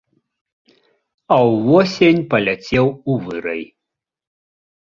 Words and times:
А 1.35 1.37
ўвосень 1.49 2.23
паляцеў 2.33 2.85
у 2.91 3.13
вырай. 3.29 3.63